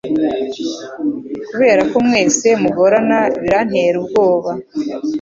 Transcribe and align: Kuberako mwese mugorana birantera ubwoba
Kuberako 1.49 1.95
mwese 2.07 2.47
mugorana 2.61 3.19
birantera 3.41 3.95
ubwoba 4.01 4.51